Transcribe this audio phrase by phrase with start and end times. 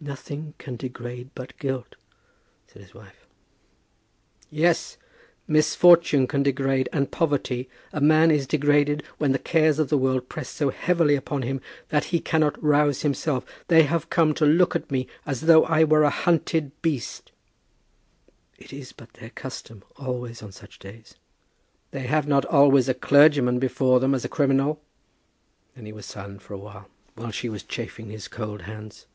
[0.00, 1.96] "Nothing can degrade but guilt,"
[2.68, 3.26] said his wife.
[4.48, 4.96] "Yes,
[5.48, 7.68] misfortune can degrade, and poverty.
[7.92, 11.60] A man is degraded when the cares of the world press so heavily upon him
[11.88, 13.44] that he cannot rouse himself.
[13.66, 17.32] They have come to look at me as though I were a hunted beast."
[18.56, 21.16] "It is but their custom always on such days."
[21.90, 24.80] "They have not always a clergyman before them as a criminal."
[25.74, 29.06] Then he was silent for a while, while she was chafing his cold hands.